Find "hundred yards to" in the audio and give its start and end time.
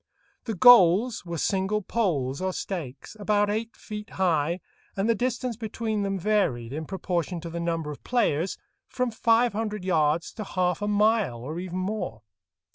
9.53-10.43